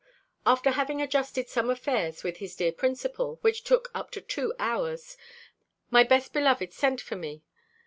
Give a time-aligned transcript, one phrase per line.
[0.47, 5.15] After having adjusted some affairs with his dear principal, which took up two hours,
[5.91, 7.43] my best beloved sent for me.